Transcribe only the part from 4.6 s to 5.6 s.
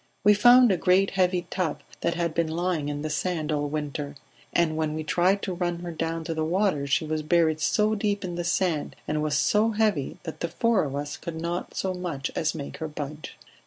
when we tried to